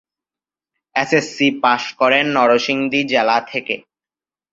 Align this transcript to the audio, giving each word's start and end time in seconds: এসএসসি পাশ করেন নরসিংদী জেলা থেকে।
এসএসসি 0.95 1.47
পাশ 1.63 1.83
করেন 1.99 2.25
নরসিংদী 2.35 3.01
জেলা 3.11 3.37
থেকে। 3.47 3.75